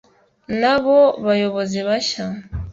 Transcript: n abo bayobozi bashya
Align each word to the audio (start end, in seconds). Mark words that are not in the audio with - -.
n 0.59 0.61
abo 0.73 0.97
bayobozi 1.25 1.79
bashya 1.87 2.25